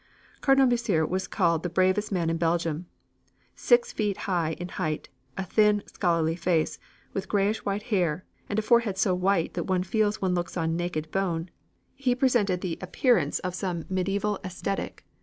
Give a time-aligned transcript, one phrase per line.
[0.41, 2.87] Cardinal Mercier was called the bravest man in Belgium.
[3.55, 6.79] Six feet five in height, a thin, scholarly face,
[7.13, 10.71] with grayish white hair, and a forehead so white that one feels one looks on
[10.71, 11.51] the naked bone,
[11.93, 15.05] he presented the appearance of some medieval ascetic.